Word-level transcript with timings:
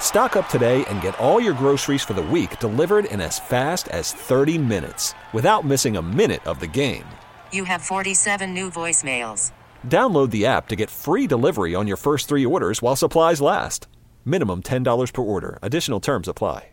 Stock 0.00 0.36
up 0.36 0.48
today 0.48 0.84
and 0.86 1.02
get 1.02 1.18
all 1.18 1.38
your 1.38 1.52
groceries 1.52 2.02
for 2.02 2.14
the 2.14 2.22
week 2.22 2.58
delivered 2.60 3.04
in 3.04 3.20
as 3.20 3.38
fast 3.38 3.88
as 3.88 4.12
30 4.12 4.56
minutes 4.56 5.12
without 5.34 5.66
missing 5.66 5.98
a 5.98 6.02
minute 6.02 6.46
of 6.46 6.60
the 6.60 6.66
game. 6.66 7.04
You 7.52 7.64
have 7.64 7.82
47 7.82 8.54
new 8.54 8.70
voicemails. 8.70 9.52
Download 9.86 10.30
the 10.30 10.46
app 10.46 10.68
to 10.68 10.76
get 10.76 10.88
free 10.88 11.26
delivery 11.26 11.74
on 11.74 11.86
your 11.86 11.98
first 11.98 12.28
three 12.28 12.46
orders 12.46 12.80
while 12.80 12.96
supplies 12.96 13.42
last. 13.42 13.88
Minimum 14.24 14.62
$10 14.62 15.12
per 15.12 15.22
order. 15.22 15.58
Additional 15.60 16.00
terms 16.00 16.28
apply. 16.28 16.70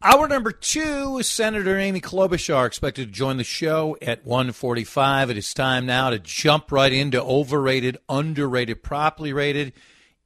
Hour 0.00 0.28
number 0.28 0.52
two 0.52 1.18
is 1.18 1.28
Senator 1.28 1.76
Amy 1.76 2.00
Klobuchar 2.00 2.66
expected 2.66 3.06
to 3.06 3.12
join 3.12 3.36
the 3.36 3.42
show 3.42 3.96
at 4.00 4.24
1:45. 4.24 5.28
It 5.30 5.36
is 5.36 5.52
time 5.52 5.86
now 5.86 6.10
to 6.10 6.20
jump 6.20 6.70
right 6.70 6.92
into 6.92 7.20
overrated, 7.20 7.98
underrated, 8.08 8.84
properly 8.84 9.32
rated. 9.32 9.72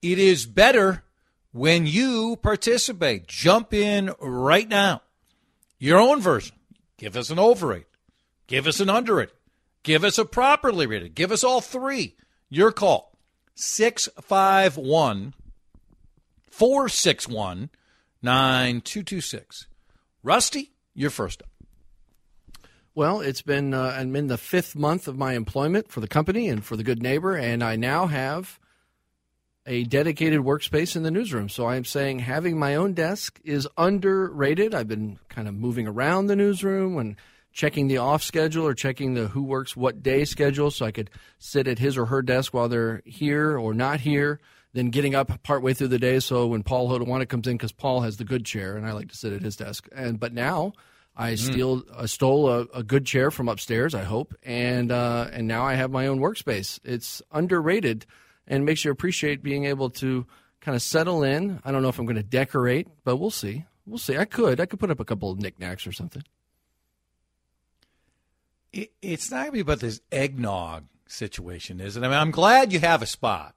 It 0.03 0.19
is 0.19 0.45
better 0.45 1.05
when 1.53 1.86
you 1.86 2.36
participate. 2.42 3.27
Jump 3.27 3.72
in 3.72 4.12
right 4.20 4.69
now. 4.69 5.03
Your 5.78 5.98
own 5.98 6.20
version. 6.20 6.56
Give 6.97 7.17
us 7.17 7.31
an 7.31 7.39
overrated. 7.39 7.86
Give 8.47 8.67
us 8.67 8.81
an 8.81 8.91
underrated. 8.91 9.34
Give 9.83 10.05
us 10.05 10.19
a 10.19 10.25
properly 10.25 10.86
rated. 10.86 11.14
Give 11.14 11.33
us 11.33 11.45
all 11.45 11.61
three. 11.61 12.17
Your 12.48 12.73
call. 12.73 13.17
651 13.55 15.34
461 16.50 17.70
9226. 18.23 19.67
Rusty, 20.23 20.73
you're 20.95 21.11
first 21.11 21.42
up. 21.42 21.48
Well, 22.95 23.20
it's 23.20 23.42
been 23.42 23.73
uh, 23.73 23.97
I'm 23.98 24.14
in 24.14 24.27
the 24.27 24.36
fifth 24.36 24.77
month 24.77 25.08
of 25.08 25.17
my 25.17 25.33
employment 25.33 25.91
for 25.91 26.00
the 26.00 26.08
company 26.08 26.48
and 26.48 26.64
for 26.64 26.77
the 26.77 26.84
Good 26.84 27.03
Neighbor, 27.03 27.34
and 27.34 27.64
I 27.64 27.75
now 27.77 28.06
have 28.06 28.61
a 29.67 29.85
dedicated 29.85 30.41
workspace 30.41 30.97
in 30.97 31.03
the 31.03 31.11
newsroom. 31.11 31.49
So 31.49 31.67
I'm 31.67 31.85
saying 31.85 32.21
having 32.21 32.59
my 32.59 32.75
own 32.75 32.95
desk 32.95 33.41
is 33.45 33.69
underrated. 33.77 34.75
I've 34.75 34.89
been 34.89 35.19
kind 35.29 35.49
of 35.49 35.55
moving 35.55 35.87
around 35.87 36.27
the 36.27 36.37
newsroom 36.37 36.99
and 36.99 37.17
checking 37.53 37.87
the 37.87 37.99
off 37.99 38.23
schedule 38.23 38.67
or 38.67 38.75
checking 38.75 39.15
the 39.15 39.29
who 39.29 39.43
works 39.43 39.77
what 39.77 40.03
day 40.03 40.25
schedule 40.25 40.71
so 40.71 40.87
I 40.87 40.91
could 40.91 41.11
sit 41.39 41.69
at 41.69 41.79
his 41.79 41.97
or 41.97 42.07
her 42.07 42.23
desk 42.23 42.53
while 42.55 42.69
they're 42.69 43.03
here 43.05 43.57
or 43.57 43.75
not 43.75 44.01
here. 44.01 44.41
Then 44.75 44.89
getting 44.89 45.15
up 45.15 45.43
partway 45.43 45.75
through 45.75 45.89
the 45.89 45.99
day 45.99 46.19
so 46.19 46.47
when 46.47 46.63
Paul 46.63 46.89
Hodawana 46.89 47.29
comes 47.29 47.47
in 47.47 47.59
because 47.59 47.73
Paul 47.73 48.01
has 48.01 48.17
the 48.17 48.25
good 48.25 48.47
chair 48.47 48.77
and 48.77 48.87
I 48.87 48.93
like 48.93 49.11
to 49.11 49.17
sit 49.17 49.33
at 49.33 49.43
his 49.43 49.55
desk. 49.55 49.87
And 49.95 50.19
but 50.19 50.33
now 50.33 50.73
I 51.15 51.35
steal 51.35 51.83
uh, 51.95 52.07
stole 52.07 52.49
a, 52.49 52.61
a 52.75 52.83
good 52.83 53.05
chair 53.05 53.31
from 53.31 53.51
upstairs. 53.51 53.95
I 53.95 54.03
hope 54.03 54.35
and 54.42 54.91
uh, 54.91 55.29
and 55.31 55.47
now 55.47 55.65
I 55.65 55.75
have 55.75 55.91
my 55.91 56.07
own 56.07 56.20
workspace. 56.20 56.81
It's 56.85 57.20
underrated 57.31 58.07
and 58.47 58.64
makes 58.64 58.85
you 58.85 58.91
appreciate 58.91 59.42
being 59.42 59.64
able 59.67 59.91
to 59.91 60.27
kind 60.61 60.75
of 60.77 60.83
settle 60.83 61.23
in. 61.23 61.61
I 61.64 61.73
don't 61.73 61.83
know 61.83 61.89
if 61.89 61.98
I'm 61.98 62.07
going 62.07 62.17
to 62.17 62.23
decorate, 62.23 62.89
but 63.05 63.17
we'll 63.17 63.30
see. 63.30 63.64
We'll 63.86 63.98
see. 63.98 64.17
I 64.17 64.25
could. 64.25 64.61
I 64.61 64.67
could 64.67 64.79
put 64.80 64.91
up 64.91 65.01
a 65.01 65.05
couple 65.05 65.30
of 65.30 65.39
knickknacks 65.41 65.86
or 65.86 65.92
something. 65.92 66.23
It, 68.73 68.92
it's 69.03 69.30
not 69.30 69.39
going 69.39 69.47
to 69.48 69.53
be 69.53 69.61
about 69.61 69.80
this 69.80 70.01
eggnog 70.11 70.85
situation, 71.07 71.80
is 71.80 71.97
it? 71.97 72.03
I 72.03 72.08
mean, 72.08 72.17
I'm 72.17 72.30
glad 72.30 72.73
you 72.73 72.80
have 72.80 73.03
a 73.03 73.07
spot. 73.07 73.55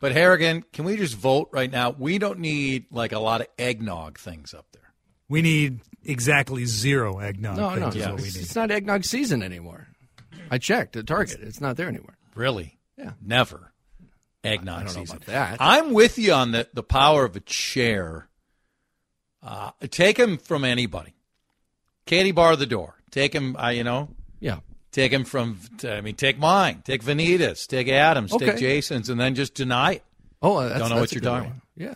But 0.00 0.12
Harrigan, 0.12 0.64
can 0.72 0.84
we 0.84 0.96
just 0.96 1.16
vote 1.16 1.48
right 1.52 1.70
now? 1.70 1.94
We 1.96 2.18
don't 2.18 2.40
need 2.40 2.86
like 2.90 3.12
a 3.12 3.18
lot 3.20 3.40
of 3.40 3.46
eggnog 3.58 4.18
things 4.18 4.52
up 4.52 4.66
there. 4.72 4.92
We 5.28 5.42
need 5.42 5.80
exactly 6.04 6.64
zero 6.64 7.18
eggnog. 7.20 7.56
No, 7.56 7.74
no, 7.74 7.90
things 7.90 7.96
is 7.96 8.04
no. 8.06 8.12
what 8.12 8.20
we 8.20 8.26
It's, 8.28 8.36
need. 8.36 8.42
it's 8.42 8.56
not 8.56 8.70
eggnog 8.70 9.04
season 9.04 9.42
anymore. 9.42 9.86
I 10.50 10.58
checked 10.58 10.96
at 10.96 11.06
Target. 11.06 11.38
It's 11.42 11.60
not 11.60 11.76
there 11.76 11.88
anymore. 11.88 12.16
Really? 12.34 12.78
Yeah. 12.98 13.12
Never. 13.24 13.71
Eggnog 14.44 14.74
I 14.74 14.84
don't 14.84 14.94
know 14.94 15.00
season. 15.02 15.16
about 15.18 15.26
that. 15.26 15.56
I'm 15.60 15.92
with 15.92 16.18
you 16.18 16.32
on 16.32 16.52
the, 16.52 16.68
the 16.74 16.82
power 16.82 17.24
of 17.24 17.36
a 17.36 17.40
chair. 17.40 18.28
Uh, 19.42 19.70
take 19.90 20.18
him 20.18 20.38
from 20.38 20.64
anybody. 20.64 21.14
Katie 22.06 22.32
bar 22.32 22.56
the 22.56 22.66
door. 22.66 22.94
Take 23.10 23.32
him, 23.34 23.56
uh, 23.56 23.68
you 23.68 23.84
know, 23.84 24.08
Yeah. 24.40 24.60
take 24.90 25.12
him 25.12 25.24
from, 25.24 25.58
I 25.84 26.00
mean, 26.00 26.14
take 26.16 26.38
mine. 26.38 26.82
Take 26.84 27.02
Vineeta's. 27.04 27.66
Take 27.66 27.88
Adams. 27.88 28.34
Take 28.36 28.56
Jason's 28.56 29.08
and 29.08 29.20
then 29.20 29.34
just 29.34 29.54
deny 29.54 29.92
it. 29.94 30.04
Oh, 30.40 30.56
uh, 30.56 30.68
that's, 30.68 30.80
Don't 30.80 30.88
know 30.90 30.96
that's 30.96 31.12
what 31.12 31.12
you're 31.12 31.30
talking 31.30 31.50
one. 31.50 31.62
Yeah. 31.76 31.94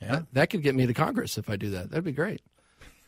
Yeah. 0.00 0.10
That, 0.12 0.26
that 0.34 0.50
could 0.50 0.62
get 0.62 0.74
me 0.74 0.86
to 0.86 0.94
Congress 0.94 1.38
if 1.38 1.48
I 1.50 1.56
do 1.56 1.70
that. 1.70 1.90
That'd 1.90 2.04
be 2.04 2.12
great. 2.12 2.40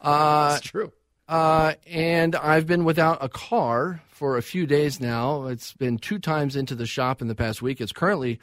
Uh, 0.03 0.53
That's 0.55 0.63
true. 0.67 0.91
Uh, 1.29 1.75
and 1.87 2.35
I've 2.35 2.67
been 2.67 2.85
without 2.85 3.19
a 3.23 3.29
car 3.29 4.01
for 4.09 4.39
a 4.39 4.43
few 4.43 4.67
days 4.67 4.99
now. 4.99 5.45
It's 5.49 5.75
been 5.75 5.99
two 5.99 6.19
times 6.19 6.57
into 6.57 6.75
the 6.75 6.87
shop 6.87 7.21
in 7.21 7.29
the 7.29 7.35
past 7.35 7.61
week. 7.61 7.83
It's 7.83 7.93
currently 7.93 8.41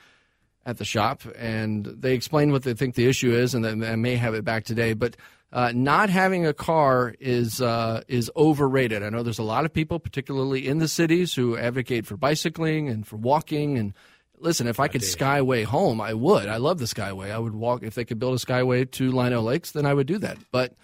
at 0.67 0.77
the 0.77 0.85
shop, 0.85 1.21
and 1.37 1.85
they 1.85 2.13
explain 2.13 2.51
what 2.51 2.63
they 2.63 2.73
think 2.73 2.95
the 2.95 3.07
issue 3.07 3.33
is, 3.33 3.55
and 3.55 3.63
then 3.63 3.81
I 3.83 3.95
may 3.95 4.17
have 4.17 4.33
it 4.33 4.43
back 4.43 4.65
today. 4.65 4.93
But 4.93 5.15
uh, 5.53 5.71
not 5.73 6.09
having 6.09 6.45
a 6.45 6.53
car 6.53 7.15
is 7.21 7.61
uh, 7.61 8.01
is 8.09 8.29
overrated. 8.35 9.01
I 9.01 9.09
know 9.09 9.23
there's 9.23 9.39
a 9.39 9.43
lot 9.43 9.63
of 9.63 9.71
people, 9.71 9.97
particularly 9.97 10.67
in 10.67 10.79
the 10.79 10.89
cities, 10.89 11.33
who 11.33 11.57
advocate 11.57 12.05
for 12.05 12.17
bicycling 12.17 12.89
and 12.89 13.07
for 13.07 13.15
walking. 13.15 13.77
And 13.77 13.93
listen, 14.39 14.67
if 14.67 14.81
I 14.81 14.89
could 14.89 15.01
skyway 15.01 15.63
home, 15.63 16.01
I 16.01 16.13
would. 16.13 16.49
I 16.49 16.57
love 16.57 16.79
the 16.79 16.85
skyway. 16.85 17.31
I 17.31 17.39
would 17.39 17.55
walk 17.55 17.81
if 17.81 17.95
they 17.95 18.03
could 18.03 18.19
build 18.19 18.35
a 18.35 18.45
skyway 18.45 18.91
to 18.91 19.11
Lino 19.11 19.41
Lakes, 19.41 19.71
then 19.71 19.85
I 19.85 19.93
would 19.93 20.07
do 20.07 20.17
that. 20.17 20.37
But 20.51 20.75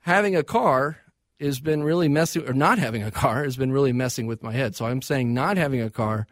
having 0.00 0.36
a 0.36 0.42
car 0.42 0.98
has 1.40 1.60
been 1.60 1.82
really 1.82 2.08
messing, 2.08 2.46
or 2.46 2.52
not 2.52 2.78
having 2.78 3.02
a 3.02 3.10
car 3.10 3.42
has 3.44 3.56
been 3.56 3.72
really 3.72 3.94
messing 3.94 4.26
with 4.26 4.42
my 4.42 4.52
head. 4.52 4.76
So 4.76 4.84
I'm 4.84 5.00
saying 5.00 5.32
not 5.32 5.56
having 5.56 5.80
a 5.80 5.88
car 5.88 6.26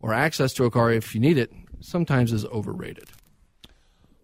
or 0.00 0.12
access 0.12 0.52
to 0.54 0.64
a 0.64 0.72
car 0.72 0.90
if 0.90 1.14
you 1.14 1.20
need 1.20 1.38
it 1.38 1.52
sometimes 1.80 2.32
is 2.32 2.44
overrated. 2.46 3.08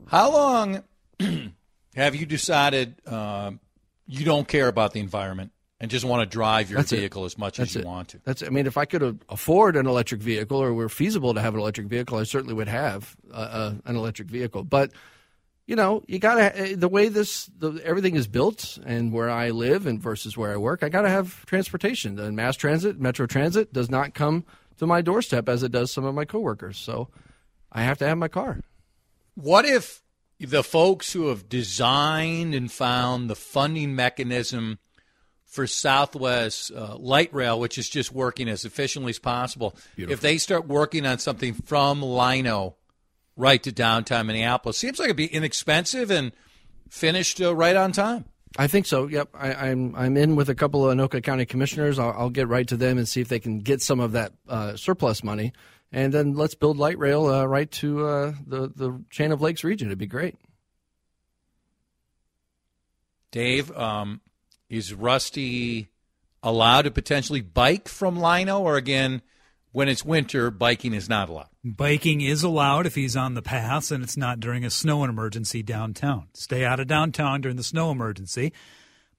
How 0.07 0.31
long 0.33 0.83
have 1.95 2.15
you 2.15 2.27
decided 2.27 2.97
um, 3.07 3.61
you 4.07 4.25
don't 4.25 4.47
care 4.47 4.69
about 4.69 4.93
the 4.93 5.01
environment 5.01 5.53
and 5.81 5.91
just 5.91 6.05
want 6.05 6.21
to 6.23 6.27
drive 6.33 6.71
your 6.71 6.79
That's 6.79 6.93
it. 6.93 6.99
vehicle 6.99 7.25
as 7.25 7.37
much 7.39 7.57
That's 7.59 7.71
as 7.71 7.75
you 7.77 7.81
it. 7.83 7.87
want 7.87 8.09
to? 8.09 8.21
That's. 8.25 8.43
I 8.43 8.49
mean, 8.49 8.67
if 8.67 8.77
I 8.77 8.85
could 8.85 9.21
afford 9.29 9.77
an 9.77 9.87
electric 9.87 10.21
vehicle 10.21 10.63
or 10.63 10.73
were 10.73 10.89
feasible 10.89 11.35
to 11.35 11.41
have 11.41 11.55
an 11.55 11.61
electric 11.61 11.87
vehicle, 11.89 12.19
I 12.19 12.25
certainly 12.25 12.55
would 12.55 12.69
have 12.69 13.17
uh, 13.33 13.37
uh, 13.37 13.75
an 13.85 13.97
electric 13.97 14.29
vehicle. 14.29 14.63
But 14.65 14.93
you 15.67 15.77
know, 15.77 16.03
you 16.07 16.19
gotta 16.19 16.77
the 16.77 16.89
way 16.89 17.09
this 17.09 17.51
the, 17.59 17.81
everything 17.85 18.17
is 18.17 18.27
built 18.27 18.79
and 18.85 19.13
where 19.13 19.31
I 19.31 19.51
live 19.51 19.87
and 19.87 20.01
versus 20.01 20.37
where 20.37 20.53
I 20.53 20.57
work, 20.59 20.83
I 20.83 20.91
gotta 20.91 21.09
have 21.09 21.47
transportation. 21.47 22.19
And 22.19 22.37
mass 22.37 22.57
transit, 22.57 23.01
metro 23.01 23.27
transit, 23.27 23.73
does 23.73 23.91
not 23.91 24.13
come 24.15 24.45
to 24.79 24.87
my 24.87 25.01
doorstep 25.01 25.49
as 25.49 25.63
it 25.63 25.73
does 25.73 25.91
some 25.93 26.05
of 26.05 26.15
my 26.15 26.25
coworkers. 26.25 26.77
So 26.77 27.09
I 27.75 27.83
have 27.83 27.99
to 27.99 28.07
have 28.07 28.19
my 28.19 28.29
car. 28.29 28.61
What 29.35 29.65
if 29.65 30.03
the 30.39 30.63
folks 30.63 31.13
who 31.13 31.29
have 31.29 31.49
designed 31.49 32.55
and 32.55 32.71
found 32.71 33.29
the 33.29 33.35
funding 33.35 33.95
mechanism 33.95 34.79
for 35.45 35.67
Southwest 35.67 36.73
uh, 36.73 36.97
Light 36.97 37.33
Rail, 37.35 37.59
which 37.59 37.79
is 37.79 37.89
just 37.89 38.13
working 38.13 38.49
as 38.49 38.65
efficiently 38.65 39.11
as 39.11 39.19
possible, 39.19 39.77
if 39.97 40.21
they 40.21 40.39
start 40.39 40.67
working 40.67 41.07
on 41.07 41.19
something 41.19 41.55
from 41.55 42.03
Lino 42.03 42.77
right 43.37 43.63
to 43.63 43.73
downtown 43.73 44.27
Minneapolis, 44.27 44.79
seems 44.79 44.99
like 44.99 45.07
it'd 45.07 45.17
be 45.17 45.27
inexpensive 45.27 46.11
and 46.11 46.33
finished 46.89 47.41
uh, 47.41 47.55
right 47.55 47.77
on 47.77 47.93
time. 47.93 48.25
I 48.57 48.69
think 48.69 48.87
so. 48.87 49.09
Yep, 49.09 49.31
I, 49.35 49.55
I'm 49.55 49.95
I'm 49.97 50.17
in 50.17 50.37
with 50.37 50.49
a 50.49 50.55
couple 50.55 50.89
of 50.89 50.97
Anoka 50.97 51.23
County 51.23 51.45
commissioners. 51.45 51.99
I'll, 51.99 52.15
I'll 52.17 52.31
get 52.31 52.47
right 52.49 52.67
to 52.69 52.77
them 52.77 52.99
and 52.99 53.09
see 53.09 53.21
if 53.21 53.29
they 53.29 53.41
can 53.41 53.59
get 53.59 53.83
some 53.83 53.99
of 53.99 54.13
that 54.13 54.33
uh, 54.49 54.77
surplus 54.77 55.25
money, 55.25 55.53
and 55.91 56.15
then 56.15 56.35
let's 56.35 56.55
build 56.55 56.79
light 56.79 56.99
rail 56.99 57.27
uh, 57.27 57.45
right 57.45 57.71
to 57.73 58.07
uh, 58.07 58.33
the 58.47 58.73
the 58.75 59.03
chain 59.11 59.33
of 59.33 59.41
lakes 59.41 59.65
region. 59.65 59.89
It'd 59.89 59.99
be 59.99 60.07
great. 60.07 60.37
Dave, 63.33 63.77
um, 63.77 64.21
is 64.69 64.95
Rusty 64.95 65.89
allowed 66.41 66.83
to 66.83 66.91
potentially 66.93 67.41
bike 67.41 67.89
from 67.89 68.21
Lino, 68.21 68.61
or 68.61 68.77
again, 68.77 69.23
when 69.75 69.89
it's 69.89 70.05
winter, 70.05 70.53
biking 70.53 70.95
is 70.95 71.09
not 71.09 71.29
allowed. 71.29 71.49
Biking 71.65 72.21
is 72.21 72.45
allowed 72.45 72.87
if 72.87 72.95
he's 72.95 73.17
on 73.17 73.35
the 73.35 73.43
paths 73.43 73.91
and 73.91 74.05
it's 74.05 74.17
not 74.17 74.39
during 74.39 74.65
a 74.65 74.71
snow 74.71 75.03
emergency 75.03 75.65
downtown. 75.65 76.29
Stay 76.33 76.65
out 76.65 76.79
of 76.79 76.87
downtown 76.87 77.41
during 77.41 77.57
the 77.57 77.65
snow 77.65 77.91
emergency. 77.91 78.53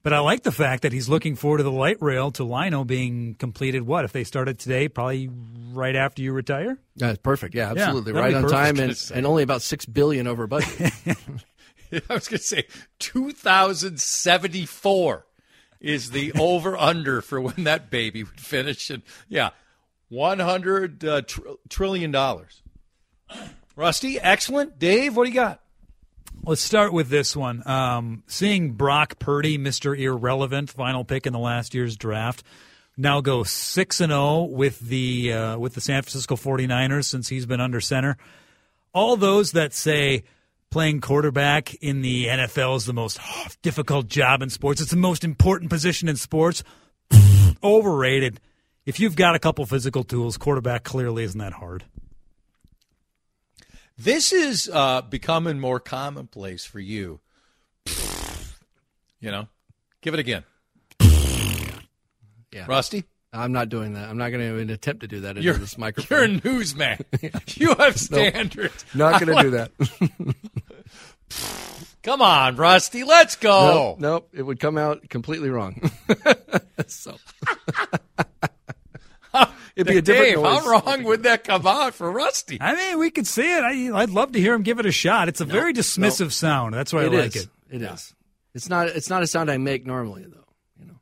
But 0.02 0.14
I 0.14 0.20
like 0.20 0.44
the 0.44 0.52
fact 0.52 0.84
that 0.84 0.94
he's 0.94 1.10
looking 1.10 1.36
forward 1.36 1.58
to 1.58 1.64
the 1.64 1.70
light 1.70 2.00
rail 2.00 2.30
to 2.32 2.44
Lino 2.44 2.84
being 2.84 3.34
completed. 3.34 3.82
What 3.82 4.06
if 4.06 4.12
they 4.12 4.24
started 4.24 4.58
today? 4.58 4.88
Probably 4.88 5.28
right 5.72 5.94
after 5.94 6.22
you 6.22 6.32
retire. 6.32 6.78
That's 6.96 7.18
perfect. 7.18 7.54
Yeah, 7.54 7.72
absolutely. 7.72 8.12
that'd 8.12 8.24
right 8.24 8.34
on 8.34 8.44
perfect. 8.44 8.58
time 8.58 8.78
and, 8.78 8.88
was 8.88 9.10
and 9.14 9.26
only 9.26 9.42
about 9.42 9.60
six 9.60 9.84
billion 9.84 10.26
over 10.26 10.46
budget. 10.46 10.90
I 11.92 12.00
was 12.08 12.28
going 12.28 12.38
to 12.38 12.38
say 12.38 12.64
2074 13.00 15.26
is 15.82 16.12
the 16.12 16.32
over 16.32 16.78
under 16.78 17.20
for 17.20 17.42
when 17.42 17.64
that 17.64 17.90
baby 17.90 18.24
would 18.24 18.40
finish. 18.40 18.88
And 18.88 19.02
yeah, 19.28 19.50
100 20.08 21.04
uh, 21.04 21.22
tr- 21.22 21.40
trillion 21.68 22.10
dollars. 22.10 22.62
Rusty, 23.74 24.18
excellent. 24.18 24.78
Dave, 24.78 25.16
what 25.16 25.24
do 25.24 25.30
you 25.30 25.34
got? 25.34 25.60
Let's 26.44 26.62
start 26.62 26.92
with 26.92 27.08
this 27.08 27.36
one. 27.36 27.66
Um, 27.66 28.22
seeing 28.26 28.72
Brock 28.72 29.18
Purdy, 29.18 29.58
Mr. 29.58 29.98
Irrelevant, 29.98 30.70
final 30.70 31.04
pick 31.04 31.26
in 31.26 31.32
the 31.32 31.38
last 31.38 31.74
year's 31.74 31.96
draft, 31.96 32.44
now 32.96 33.20
go 33.20 33.42
6 33.42 34.00
and 34.00 34.10
0 34.10 34.44
with 34.44 34.78
the 34.80 35.32
uh, 35.32 35.58
with 35.58 35.74
the 35.74 35.80
San 35.80 36.02
Francisco 36.02 36.36
49ers 36.36 37.04
since 37.04 37.28
he's 37.28 37.46
been 37.46 37.60
under 37.60 37.80
center. 37.80 38.16
All 38.94 39.16
those 39.16 39.52
that 39.52 39.74
say 39.74 40.24
playing 40.70 41.00
quarterback 41.00 41.74
in 41.74 42.00
the 42.00 42.26
NFL 42.26 42.76
is 42.76 42.86
the 42.86 42.92
most 42.92 43.18
difficult 43.62 44.08
job 44.08 44.40
in 44.40 44.48
sports, 44.48 44.80
it's 44.80 44.90
the 44.90 44.96
most 44.96 45.24
important 45.24 45.70
position 45.70 46.08
in 46.08 46.16
sports, 46.16 46.62
overrated. 47.62 48.40
If 48.86 49.00
you've 49.00 49.16
got 49.16 49.34
a 49.34 49.40
couple 49.40 49.66
physical 49.66 50.04
tools, 50.04 50.36
quarterback 50.36 50.84
clearly 50.84 51.24
isn't 51.24 51.38
that 51.38 51.54
hard. 51.54 51.84
This 53.98 54.32
is 54.32 54.70
uh, 54.72 55.02
becoming 55.02 55.58
more 55.58 55.80
commonplace 55.80 56.64
for 56.64 56.80
you. 56.80 57.20
You 59.18 59.30
know, 59.30 59.48
give 60.02 60.12
it 60.12 60.20
again. 60.20 60.44
Yeah. 61.00 62.66
Rusty, 62.68 63.04
I'm 63.32 63.50
not 63.50 63.70
doing 63.70 63.94
that. 63.94 64.08
I'm 64.08 64.18
not 64.18 64.28
going 64.28 64.40
to 64.40 64.54
even 64.54 64.70
attempt 64.70 65.00
to 65.00 65.08
do 65.08 65.20
that 65.20 65.30
into 65.30 65.42
you're, 65.42 65.54
this 65.54 65.76
microphone. 65.78 66.16
you're 66.16 66.24
a 66.24 66.40
newsman. 66.44 67.04
you 67.54 67.74
have 67.74 67.98
standards. 67.98 68.84
not 68.94 69.20
going 69.20 69.36
to 69.36 69.42
do 69.42 69.50
that. 69.52 70.36
Come 72.02 72.22
on, 72.22 72.56
Rusty, 72.56 73.04
let's 73.04 73.36
go. 73.36 73.96
Nope, 73.96 74.00
nope. 74.00 74.28
It 74.32 74.42
would 74.42 74.60
come 74.60 74.78
out 74.78 75.08
completely 75.08 75.48
wrong. 75.48 75.90
so 76.86 77.16
it'd 79.76 79.86
be 79.92 79.98
a 79.98 80.02
different 80.02 80.34
Dave, 80.34 80.42
noise. 80.42 80.64
how 80.64 80.70
wrong 80.70 81.04
would 81.04 81.22
that 81.24 81.44
come 81.44 81.66
out 81.66 81.94
for 81.94 82.10
Rusty? 82.10 82.58
I 82.60 82.74
mean, 82.74 82.98
we 82.98 83.10
could 83.10 83.26
see 83.26 83.42
it. 83.56 83.62
I, 83.62 83.96
I'd 84.02 84.10
love 84.10 84.32
to 84.32 84.40
hear 84.40 84.54
him 84.54 84.62
give 84.62 84.80
it 84.80 84.86
a 84.86 84.92
shot. 84.92 85.28
It's 85.28 85.40
a 85.40 85.44
very 85.44 85.72
dismissive 85.72 86.32
sound. 86.32 86.74
That's 86.74 86.92
why 86.92 87.02
I 87.02 87.04
It 87.06 87.12
like 87.12 87.36
is. 87.36 87.42
it. 87.44 87.48
It 87.70 87.82
is. 87.82 88.14
It's 88.54 88.68
not. 88.68 88.88
It's 88.88 89.10
not 89.10 89.22
a 89.22 89.26
sound 89.26 89.50
I 89.50 89.58
make 89.58 89.86
normally, 89.86 90.22
though. 90.24 90.46
You 90.80 90.86
know. 90.86 91.00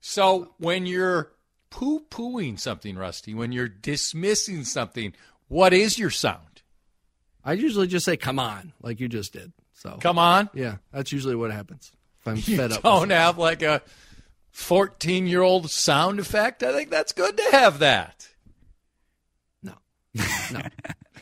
So 0.00 0.52
when 0.58 0.84
you're 0.86 1.32
poo 1.70 2.00
pooing 2.10 2.58
something, 2.60 2.96
Rusty, 2.96 3.34
when 3.34 3.50
you're 3.52 3.68
dismissing 3.68 4.64
something, 4.64 5.14
what 5.48 5.72
is 5.72 5.98
your 5.98 6.10
sound? 6.10 6.62
I 7.44 7.52
usually 7.54 7.86
just 7.86 8.04
say 8.04 8.16
"come 8.16 8.38
on," 8.38 8.72
like 8.82 9.00
you 9.00 9.08
just 9.08 9.32
did. 9.32 9.52
So 9.74 9.98
Come 10.00 10.18
on. 10.18 10.48
yeah, 10.54 10.76
that's 10.92 11.12
usually 11.12 11.34
what 11.36 11.50
happens. 11.52 11.92
If 12.20 12.28
I'm 12.28 12.36
You 12.36 12.56
fed 12.56 12.72
up. 12.72 12.82
don't 12.82 13.10
have 13.10 13.38
like 13.38 13.62
a 13.62 13.82
14 14.56 15.26
year 15.26 15.42
old 15.42 15.70
sound 15.70 16.18
effect. 16.18 16.62
I 16.62 16.72
think 16.72 16.88
that's 16.90 17.12
good 17.12 17.36
to 17.36 17.42
have 17.52 17.78
that. 17.80 18.26
No, 19.62 19.74
no. 20.50 20.62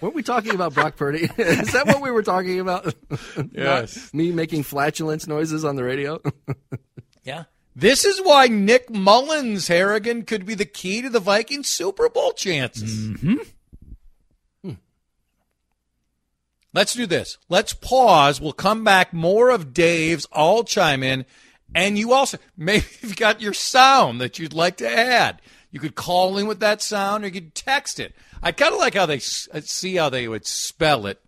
Weren't 0.00 0.14
we 0.14 0.22
talking 0.22 0.54
about 0.54 0.72
Brock 0.72 0.94
Purdy? 0.96 1.25
Is 1.38 1.72
that 1.72 1.86
what 1.88 2.00
we 2.00 2.12
were 2.12 2.22
talking 2.22 2.60
about? 2.60 2.84
Not 3.36 3.48
Yes. 3.52 4.14
me 4.14 4.31
making 4.31 4.62
flatulence 4.62 5.26
noises 5.26 5.64
on 5.64 5.76
the 5.76 5.84
radio. 5.84 6.20
Yeah. 7.25 7.44
This 7.75 8.04
is 8.04 8.20
why 8.20 8.48
Nick 8.48 8.90
Mullens, 8.90 9.66
Harrigan, 9.69 10.25
could 10.25 10.44
be 10.44 10.54
the 10.54 10.66
key 10.66 11.00
to 11.00 11.08
the 11.08 11.20
Vikings 11.20 11.69
Super 11.69 12.10
Bowl 12.10 12.32
chances. 12.32 13.19
Hmm. 13.19 13.36
Let's 16.75 16.92
do 16.92 17.06
this. 17.06 17.38
Let's 17.48 17.72
pause. 17.72 18.40
We'll 18.42 18.52
come 18.52 18.84
back. 18.84 19.12
More 19.14 19.48
of 19.50 19.72
Dave's. 19.72 20.26
I'll 20.32 20.64
chime 20.64 21.02
in. 21.02 21.25
And 21.75 21.99
you 21.99 22.12
also, 22.12 22.38
maybe 22.56 22.85
you've 23.03 23.17
got 23.17 23.41
your 23.41 23.53
sound 23.53 24.21
that 24.21 24.38
you'd 24.38 24.55
like 24.55 24.76
to 24.79 24.88
add. 24.88 25.43
You 25.71 25.81
could 25.81 25.97
call 25.97 26.38
in 26.38 26.47
with 26.47 26.61
that 26.61 26.81
sound 26.81 27.25
or 27.25 27.26
you 27.26 27.32
could 27.32 27.55
text 27.55 27.99
it. 27.99 28.15
I 28.43 28.53
kind 28.53 28.73
of 28.73 28.79
like 28.79 28.94
how 28.94 29.06
they 29.06 29.17
uh, 29.17 29.61
see 29.61 29.97
how 29.97 30.09
they 30.09 30.29
would 30.29 30.47
spell 30.47 31.06
it 31.06 31.21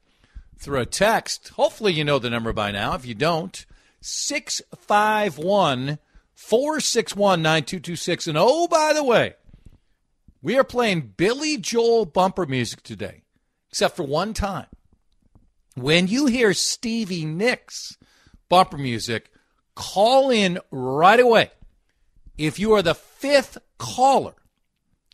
through 0.59 0.81
a 0.81 0.87
text. 0.87 1.49
Hopefully, 1.57 1.93
you 1.93 2.05
know 2.05 2.19
the 2.19 2.31
number 2.31 2.53
by 2.53 2.71
now. 2.71 2.95
If 2.95 3.05
you 3.05 3.15
don't, 3.15 3.67
651 4.01 5.99
461 6.35 7.43
9226. 7.43 8.27
And 8.29 8.39
oh, 8.39 8.69
by 8.69 8.93
the 8.93 9.03
way, 9.03 9.35
we 10.43 10.57
are 10.57 10.65
playing 10.65 11.15
Billy 11.17 11.57
Joel 11.57 12.05
bumper 12.05 12.47
music 12.47 12.83
today, 12.83 13.23
except 13.71 13.97
for 13.97 14.05
one 14.05 14.33
time. 14.33 14.67
When 15.75 16.07
you 16.07 16.27
hear 16.27 16.55
Stevie 16.55 17.25
Nicks 17.25 17.97
bumper 18.49 18.79
music, 18.79 19.31
call 19.77 20.31
in 20.31 20.59
right 20.73 21.21
away. 21.21 21.53
If 22.37 22.59
you 22.59 22.73
are 22.73 22.83
the 22.83 22.95
fifth 22.95 23.59
caller 23.79 24.35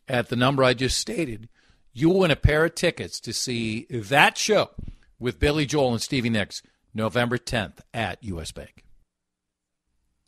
at 0.09 0.31
the 0.31 0.37
number 0.37 0.65
I 0.65 0.73
just 0.73 0.97
stated, 0.97 1.51
you 1.93 2.09
will 2.09 2.21
win 2.21 2.31
a 2.31 2.37
pair 2.37 2.65
of 2.65 2.75
tickets 2.75 3.21
to 3.21 3.35
see 3.35 3.87
that 3.91 4.39
show 4.39 4.71
with 5.19 5.39
Billy 5.39 5.67
Joel 5.67 5.93
and 5.93 6.01
Stevie 6.01 6.31
Nicks 6.31 6.63
November 6.95 7.37
10th 7.37 7.81
at 7.93 8.25
US 8.25 8.51
Bank. 8.53 8.85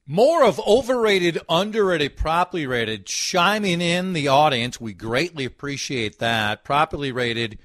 More 0.06 0.44
of 0.44 0.60
overrated, 0.60 1.40
underrated, 1.48 2.14
properly 2.14 2.66
rated 2.66 3.06
chiming 3.06 3.80
in 3.80 4.12
the 4.12 4.28
audience. 4.28 4.78
We 4.78 4.92
greatly 4.92 5.46
appreciate 5.46 6.18
that. 6.18 6.62
Properly 6.62 7.10
rated 7.10 7.58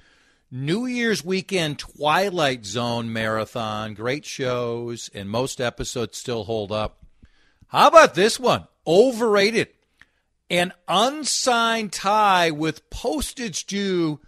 New 0.52 0.84
Year's 0.84 1.24
weekend 1.24 1.78
Twilight 1.78 2.66
Zone 2.66 3.12
marathon. 3.12 3.94
Great 3.94 4.24
shows, 4.24 5.08
and 5.14 5.30
most 5.30 5.60
episodes 5.60 6.18
still 6.18 6.42
hold 6.42 6.72
up. 6.72 7.04
How 7.68 7.86
about 7.86 8.14
this 8.14 8.40
one? 8.40 8.66
Overrated. 8.84 9.68
An 10.48 10.72
unsigned 10.88 11.92
tie 11.92 12.50
with 12.50 12.90
postage 12.90 13.66
due 13.66 14.18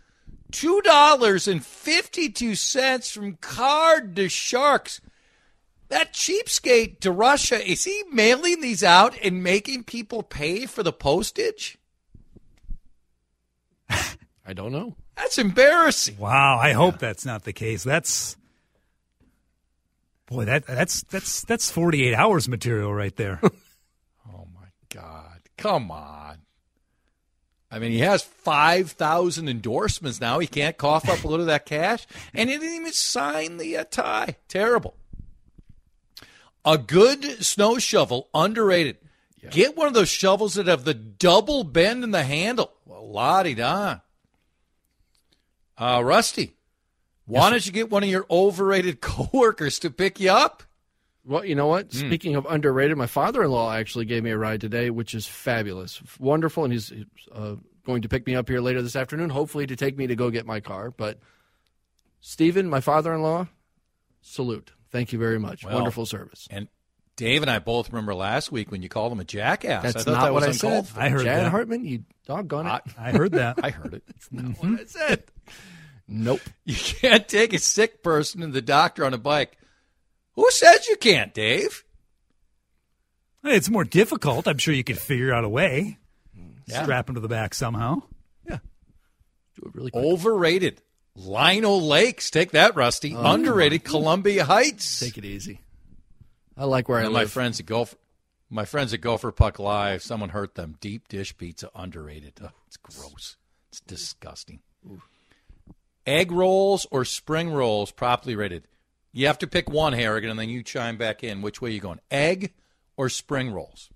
$2.52 0.52 3.12
from 3.12 3.36
Card 3.38 4.14
to 4.14 4.28
Sharks. 4.28 5.00
That 5.88 6.12
cheapskate 6.12 7.00
to 7.00 7.10
Russia, 7.10 7.69
is 7.69 7.82
he 7.84 8.05
mailing 8.12 8.60
these 8.60 8.84
out 8.84 9.17
and 9.24 9.43
making 9.43 9.82
people 9.84 10.22
pay 10.22 10.67
for 10.67 10.84
the 10.84 10.93
postage? 10.93 11.79
I 13.91 14.52
don't 14.55 14.70
know. 14.70 14.94
That's 15.16 15.38
embarrassing. 15.38 16.19
Wow, 16.19 16.58
I 16.58 16.72
hope 16.72 16.98
that's 16.98 17.24
not 17.24 17.44
the 17.44 17.52
case. 17.52 17.84
That's 17.84 18.36
boy, 20.26 20.46
that 20.46 20.66
that's 20.66 21.02
that's 21.04 21.42
that's 21.42 21.70
forty 21.70 22.06
eight 22.06 22.14
hours 22.14 22.48
material 22.48 22.92
right 22.94 23.14
there. 23.16 23.40
Oh 24.34 24.46
my 24.54 24.69
God. 24.88 25.40
Come 25.56 25.90
on. 25.90 26.38
I 27.70 27.78
mean, 27.78 27.90
he 27.92 28.00
has 28.00 28.22
5,000 28.22 29.48
endorsements 29.48 30.20
now. 30.20 30.38
He 30.38 30.46
can't 30.46 30.76
cough 30.76 31.08
up 31.08 31.24
a 31.24 31.26
little 31.26 31.44
of 31.44 31.46
that 31.46 31.64
cash. 31.64 32.06
And 32.34 32.50
he 32.50 32.58
didn't 32.58 32.74
even 32.74 32.92
sign 32.92 33.56
the 33.56 33.78
uh, 33.78 33.84
tie. 33.90 34.36
Terrible. 34.46 34.94
A 36.64 36.76
good 36.76 37.44
snow 37.44 37.78
shovel, 37.78 38.28
underrated. 38.34 38.98
Get 39.50 39.76
one 39.76 39.88
of 39.88 39.94
those 39.94 40.10
shovels 40.10 40.54
that 40.54 40.66
have 40.69 40.84
the 40.84 40.94
double 40.94 41.64
bend 41.64 42.04
in 42.04 42.12
the 42.12 42.22
handle. 42.22 42.72
Well, 42.84 43.10
la 43.10 43.42
di 43.42 43.54
da. 43.54 43.98
Uh, 45.82 46.01
Rusty, 46.01 46.55
why 47.27 47.51
don't 47.51 47.67
you 47.67 47.72
get 47.72 47.91
one 47.91 48.05
of 48.05 48.08
your 48.08 48.24
overrated 48.31 49.01
coworkers 49.01 49.81
to 49.81 49.91
pick 49.91 50.20
you 50.20 50.31
up? 50.31 50.62
Well, 51.24 51.44
you 51.44 51.56
know 51.56 51.67
what? 51.67 51.93
Hmm. 51.93 51.98
Speaking 51.98 52.36
of 52.36 52.46
underrated, 52.48 52.96
my 52.96 53.08
father-in-law 53.08 53.72
actually 53.74 54.05
gave 54.05 54.22
me 54.22 54.31
a 54.31 54.39
ride 54.39 54.60
today, 54.60 54.91
which 54.91 55.12
is 55.12 55.27
fabulous, 55.27 56.01
wonderful, 56.20 56.62
and 56.62 56.72
he's 56.72 56.93
uh, 57.32 57.56
going 57.84 58.03
to 58.03 58.08
pick 58.08 58.29
me 58.29 58.36
up 58.36 58.48
here 58.48 58.60
later 58.60 58.81
this 58.81 58.94
afternoon, 58.94 59.31
hopefully 59.31 59.67
to 59.67 59.74
take 59.74 59.98
me 59.98 60.06
to 60.06 60.15
go 60.15 60.31
get 60.31 60.46
my 60.46 60.60
car. 60.60 60.93
But 60.93 61.19
Stephen, 62.20 62.70
my 62.70 62.81
father-in-law, 62.81 63.48
salute. 64.20 64.70
Thank 64.91 65.12
you 65.12 65.19
very 65.19 65.41
much. 65.41 65.65
Well, 65.65 65.74
Wonderful 65.74 66.06
service. 66.06 66.46
And 66.48 66.69
Dave 67.17 67.43
and 67.43 67.51
I 67.51 67.58
both 67.58 67.91
remember 67.91 68.15
last 68.15 68.51
week 68.53 68.70
when 68.70 68.82
you 68.82 68.89
called 68.89 69.12
him 69.12 69.20
a 69.20 69.24
jackass. 69.24 69.82
That's 69.82 69.96
I 69.96 70.01
thought 70.03 70.12
not 70.12 70.24
that 70.24 70.32
what 70.32 70.46
was 70.46 70.62
I 70.62 70.69
uncalled 70.69 70.86
said. 70.86 70.94
for. 70.94 71.01
I 71.01 71.08
heard 71.08 71.24
Jan 71.24 71.43
that. 71.44 71.51
Hartman, 71.51 71.84
you 71.84 72.05
doggone 72.27 72.67
it. 72.67 72.82
I 72.98 73.10
heard 73.10 73.32
that. 73.32 73.58
I 73.62 73.70
heard 73.70 73.94
it. 73.94 74.03
not 74.31 74.56
what 74.62 74.81
I 74.81 74.84
said. 74.84 75.24
Nope. 76.12 76.40
You 76.64 76.76
can't 76.76 77.26
take 77.26 77.52
a 77.52 77.58
sick 77.58 78.02
person 78.02 78.42
to 78.42 78.46
the 78.46 78.62
doctor 78.62 79.04
on 79.04 79.14
a 79.14 79.19
bike. 79.19 79.58
Who 80.34 80.48
says 80.50 80.86
you 80.86 80.96
can't, 80.96 81.34
Dave? 81.34 81.84
It's 83.44 83.69
more 83.69 83.84
difficult. 83.84 84.46
I'm 84.46 84.58
sure 84.58 84.72
you 84.72 84.84
could 84.84 84.98
figure 84.98 85.32
out 85.34 85.44
a 85.44 85.48
way. 85.48 85.98
Yeah. 86.66 86.84
Strap 86.84 87.08
him 87.08 87.16
to 87.16 87.20
the 87.20 87.28
back 87.28 87.54
somehow. 87.54 88.02
Yeah. 88.48 88.58
Do 89.56 89.66
it 89.66 89.74
really 89.74 89.90
quick. 89.90 90.04
Overrated. 90.04 90.81
Lino 91.16 91.76
Lakes. 91.76 92.31
Take 92.31 92.52
that, 92.52 92.76
Rusty. 92.76 93.14
Oh, 93.16 93.32
underrated. 93.32 93.84
Columbia 93.84 94.44
Heights. 94.44 95.00
Take 95.00 95.19
it 95.19 95.24
easy. 95.24 95.60
I 96.56 96.64
like 96.64 96.88
where 96.88 97.00
I 97.00 97.04
And 97.04 97.12
my 97.12 97.24
friends 97.24 97.58
at 97.58 97.66
Gopher, 97.66 97.96
my 98.48 98.64
friends 98.64 98.94
at 98.94 99.00
Gopher 99.00 99.32
Puck 99.32 99.58
Live, 99.58 100.02
someone 100.02 100.28
hurt 100.28 100.54
them. 100.54 100.76
Deep 100.81 101.08
dish 101.08 101.36
pizza 101.36 101.70
underrated. 101.74 102.34
Oh, 102.42 102.50
it's 102.66 102.76
gross. 102.76 103.36
It's 103.70 103.81
disgusting. 103.81 104.60
Egg 106.06 106.32
rolls 106.32 106.87
or 106.91 107.05
spring 107.05 107.51
rolls 107.53 107.91
properly 107.93 108.35
rated. 108.35 108.67
You 109.13 109.27
have 109.27 109.39
to 109.39 109.47
pick 109.47 109.71
one, 109.71 109.93
Harrigan, 109.93 110.31
and 110.31 110.39
then 110.39 110.49
you 110.49 110.63
chime 110.63 110.97
back 110.97 111.23
in. 111.23 111.43
Which 111.43 111.61
way 111.61 111.71
are 111.71 111.73
you 111.73 111.81
going? 111.81 112.01
Egg 112.11 112.55
or 112.97 113.09
spring 113.09 113.53
rolls? 113.53 113.91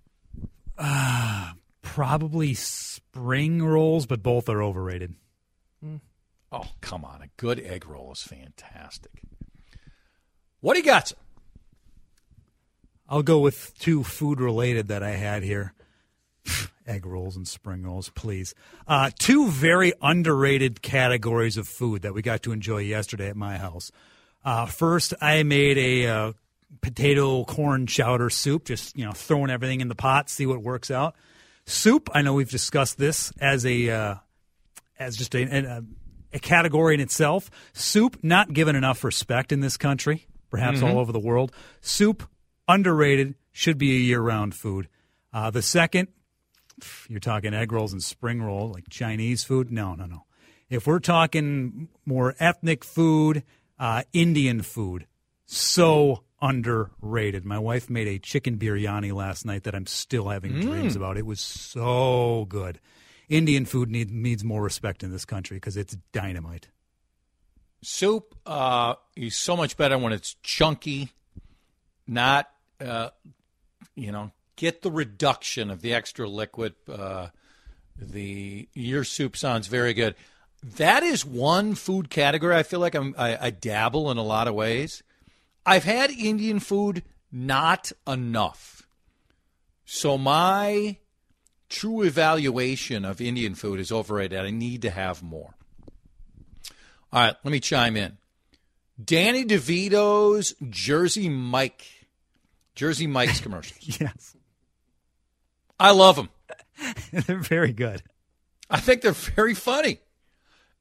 Uh, 0.78 1.52
probably 1.82 2.54
spring 2.54 3.64
rolls, 3.64 4.06
but 4.06 4.22
both 4.22 4.48
are 4.48 4.62
overrated. 4.62 5.14
Hmm. 5.82 5.96
Oh, 6.52 6.68
come 6.80 7.04
on. 7.04 7.22
A 7.22 7.28
good 7.38 7.60
egg 7.60 7.86
roll 7.86 8.12
is 8.12 8.22
fantastic. 8.22 9.22
What 10.60 10.74
do 10.74 10.80
you 10.80 10.84
got? 10.84 11.12
I'll 13.08 13.22
go 13.22 13.38
with 13.38 13.72
two 13.78 14.02
food 14.02 14.40
related 14.40 14.88
that 14.88 15.02
I 15.02 15.10
had 15.10 15.42
here. 15.42 15.72
Egg 16.86 17.04
rolls 17.06 17.36
and 17.36 17.46
spring 17.46 17.82
rolls, 17.82 18.10
please. 18.10 18.54
Uh, 18.86 19.10
two 19.18 19.48
very 19.48 19.92
underrated 20.00 20.82
categories 20.82 21.56
of 21.56 21.66
food 21.66 22.02
that 22.02 22.14
we 22.14 22.22
got 22.22 22.42
to 22.44 22.52
enjoy 22.52 22.78
yesterday 22.78 23.28
at 23.28 23.36
my 23.36 23.58
house. 23.58 23.90
Uh, 24.44 24.66
first, 24.66 25.12
I 25.20 25.42
made 25.42 25.78
a 25.78 26.06
uh, 26.06 26.32
potato 26.80 27.44
corn 27.44 27.86
chowder 27.86 28.30
soup, 28.30 28.64
just 28.64 28.96
you 28.96 29.04
know, 29.04 29.12
throwing 29.12 29.50
everything 29.50 29.80
in 29.80 29.88
the 29.88 29.94
pot, 29.94 30.30
see 30.30 30.46
what 30.46 30.62
works 30.62 30.90
out. 30.90 31.16
Soup, 31.64 32.08
I 32.14 32.22
know 32.22 32.34
we've 32.34 32.50
discussed 32.50 32.96
this 32.96 33.32
as 33.40 33.66
a 33.66 33.90
uh, 33.90 34.14
as 34.98 35.16
just 35.16 35.34
a, 35.34 35.42
a, 35.42 35.82
a 36.32 36.38
category 36.38 36.94
in 36.94 37.00
itself. 37.00 37.50
Soup 37.72 38.16
not 38.22 38.52
given 38.52 38.76
enough 38.76 39.02
respect 39.02 39.50
in 39.50 39.60
this 39.60 39.76
country, 39.76 40.26
perhaps 40.50 40.80
all 40.82 40.98
over 40.98 41.10
the 41.10 41.18
world. 41.18 41.52
Soup 41.80 42.22
underrated, 42.68 43.34
should 43.52 43.78
be 43.78 43.96
a 43.96 44.00
year-round 44.00 44.54
food. 44.54 44.88
Uh, 45.32 45.50
the 45.50 45.62
second, 45.62 46.08
you're 47.08 47.20
talking 47.20 47.54
egg 47.54 47.72
rolls 47.72 47.92
and 47.92 48.02
spring 48.02 48.42
roll, 48.42 48.68
like 48.68 48.88
Chinese 48.88 49.44
food. 49.44 49.70
No, 49.70 49.94
no, 49.94 50.06
no. 50.06 50.24
If 50.68 50.86
we're 50.86 50.98
talking 50.98 51.88
more 52.04 52.34
ethnic 52.38 52.84
food, 52.84 53.44
uh, 53.78 54.02
Indian 54.12 54.62
food, 54.62 55.06
so 55.44 56.24
underrated. 56.42 57.44
My 57.44 57.58
wife 57.58 57.88
made 57.88 58.08
a 58.08 58.18
chicken 58.18 58.58
biryani 58.58 59.12
last 59.12 59.44
night 59.46 59.64
that 59.64 59.74
I'm 59.74 59.86
still 59.86 60.28
having 60.28 60.60
dreams 60.60 60.96
about. 60.96 61.16
It 61.16 61.26
was 61.26 61.40
so 61.40 62.46
good. 62.48 62.80
Indian 63.28 63.64
food 63.64 63.90
need, 63.90 64.10
needs 64.10 64.44
more 64.44 64.62
respect 64.62 65.02
in 65.02 65.10
this 65.10 65.24
country 65.24 65.56
because 65.56 65.76
it's 65.76 65.96
dynamite. 66.12 66.68
Soup 67.82 68.34
uh, 68.44 68.94
is 69.16 69.36
so 69.36 69.56
much 69.56 69.76
better 69.76 69.98
when 69.98 70.12
it's 70.12 70.34
chunky, 70.42 71.10
not, 72.06 72.48
uh, 72.80 73.10
you 73.94 74.12
know, 74.12 74.30
get 74.56 74.82
the 74.82 74.90
reduction 74.90 75.70
of 75.70 75.82
the 75.82 75.94
extra 75.94 76.28
liquid. 76.28 76.74
Uh, 76.90 77.28
the 77.98 78.68
your 78.74 79.04
soup 79.04 79.36
sounds 79.36 79.68
very 79.68 79.94
good. 79.94 80.14
That 80.62 81.02
is 81.02 81.24
one 81.24 81.74
food 81.74 82.10
category 82.10 82.56
I 82.56 82.62
feel 82.62 82.80
like 82.80 82.94
I'm, 82.94 83.14
I, 83.16 83.46
I 83.46 83.50
dabble 83.50 84.10
in 84.10 84.16
a 84.16 84.22
lot 84.22 84.48
of 84.48 84.54
ways. 84.54 85.02
I've 85.64 85.84
had 85.84 86.10
Indian 86.10 86.60
food 86.60 87.02
not 87.30 87.92
enough. 88.06 88.86
So 89.84 90.18
my 90.18 90.96
true 91.68 92.02
evaluation 92.02 93.04
of 93.04 93.20
Indian 93.20 93.54
food 93.54 93.80
is 93.80 93.92
overrated. 93.92 94.38
I 94.38 94.50
need 94.50 94.82
to 94.82 94.90
have 94.90 95.22
more. 95.22 95.54
All 97.12 97.22
right, 97.22 97.36
let 97.44 97.52
me 97.52 97.60
chime 97.60 97.96
in. 97.96 98.18
Danny 99.02 99.44
DeVito's 99.44 100.54
Jersey 100.70 101.28
Mike, 101.28 101.86
Jersey 102.74 103.06
Mike's 103.06 103.40
commercials. 103.40 103.78
Yes, 104.00 104.36
I 105.78 105.90
love 105.92 106.16
them. 106.16 106.30
they're 107.12 107.38
very 107.38 107.72
good. 107.72 108.02
I 108.68 108.80
think 108.80 109.02
they're 109.02 109.12
very 109.12 109.54
funny. 109.54 110.00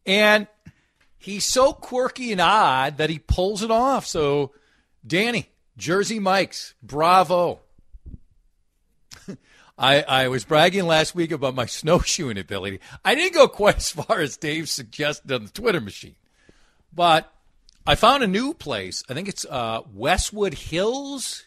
And 0.05 0.47
he's 1.17 1.45
so 1.45 1.73
quirky 1.73 2.31
and 2.31 2.41
odd 2.41 2.97
that 2.97 3.09
he 3.09 3.19
pulls 3.19 3.63
it 3.63 3.71
off. 3.71 4.05
So, 4.05 4.53
Danny, 5.05 5.49
Jersey 5.77 6.19
Mike's, 6.19 6.73
bravo. 6.81 7.59
I, 9.77 10.01
I 10.01 10.27
was 10.29 10.45
bragging 10.45 10.85
last 10.85 11.15
week 11.15 11.31
about 11.31 11.55
my 11.55 11.65
snowshoeing 11.67 12.37
ability. 12.37 12.79
I 13.03 13.15
didn't 13.15 13.33
go 13.33 13.47
quite 13.47 13.77
as 13.77 13.91
far 13.91 14.19
as 14.19 14.37
Dave 14.37 14.69
suggested 14.69 15.31
on 15.31 15.45
the 15.45 15.51
Twitter 15.51 15.81
machine, 15.81 16.15
but 16.93 17.31
I 17.85 17.95
found 17.95 18.23
a 18.23 18.27
new 18.27 18.53
place. 18.53 19.03
I 19.09 19.13
think 19.13 19.27
it's 19.27 19.45
uh, 19.45 19.81
Westwood 19.93 20.53
Hills. 20.55 21.45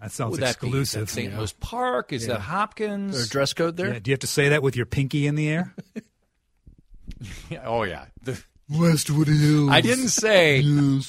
That 0.00 0.12
sounds 0.12 0.32
Would 0.32 0.40
that 0.40 0.58
be? 0.60 0.68
Is 0.68 0.74
exclusive. 0.94 1.00
that 1.08 1.12
St. 1.12 1.36
Louis 1.36 1.52
Park? 1.54 2.12
Is 2.12 2.26
that 2.26 2.40
Hopkins? 2.40 3.14
Is 3.16 3.28
there 3.28 3.32
dress 3.32 3.52
code 3.52 3.76
there? 3.76 3.92
Yeah, 3.92 3.98
do 3.98 4.10
you 4.10 4.12
have 4.14 4.20
to 4.20 4.26
say 4.26 4.48
that 4.50 4.62
with 4.62 4.74
your 4.76 4.86
pinky 4.86 5.26
in 5.26 5.34
the 5.34 5.48
air? 5.48 5.74
Yeah, 7.50 7.64
oh 7.66 7.82
yeah. 7.82 8.06
The- 8.22 8.42
Westwood 8.70 9.26
Hills. 9.26 9.68
I 9.70 9.80
didn't 9.80 10.08
say 10.08 10.58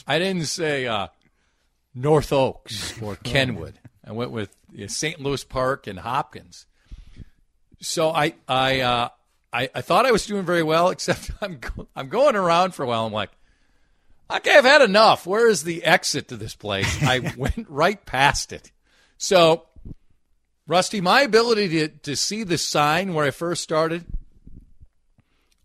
I 0.08 0.18
didn't 0.20 0.46
say 0.46 0.88
uh, 0.88 1.08
North 1.94 2.34
Oaks 2.34 3.00
or 3.02 3.16
Kenwood. 3.24 3.76
I 4.04 4.12
went 4.14 4.32
with 4.32 4.50
St. 4.88 5.20
Louis 5.22 5.44
Park 5.44 5.86
and 5.86 6.00
Hopkins. 6.00 6.66
So 7.80 8.10
I 8.10 8.34
I, 8.48 8.80
uh, 8.82 9.10
I 9.54 9.70
I 9.76 9.82
thought 9.82 10.08
I 10.08 10.12
was 10.12 10.26
doing 10.26 10.44
very 10.44 10.64
well, 10.64 10.90
except 10.96 11.32
I'm 11.40 11.60
go- 11.60 11.88
I'm 11.96 12.10
going 12.10 12.36
around 12.36 12.74
for 12.74 12.84
a 12.84 12.88
while. 12.88 13.06
I'm 13.06 13.14
like, 13.14 13.32
okay, 14.32 14.58
I've 14.58 14.66
had 14.66 14.82
enough. 14.82 15.28
Where 15.28 15.48
is 15.48 15.64
the 15.64 15.84
exit 15.84 16.30
to 16.30 16.38
this 16.38 16.56
place? 16.56 17.02
I 17.04 17.32
went 17.38 17.68
right 17.70 18.04
past 18.06 18.52
it. 18.52 18.72
So, 19.24 19.68
Rusty, 20.66 21.00
my 21.00 21.22
ability 21.22 21.70
to 21.70 21.88
to 21.90 22.16
see 22.16 22.44
the 22.44 22.58
sign 22.58 23.14
where 23.14 23.24
I 23.24 23.30
first 23.30 23.62
started 23.62 24.04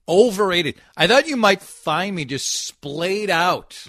overrated. 0.06 0.74
I 0.94 1.06
thought 1.06 1.26
you 1.26 1.38
might 1.38 1.62
find 1.62 2.14
me 2.14 2.26
just 2.26 2.66
splayed 2.66 3.30
out 3.30 3.86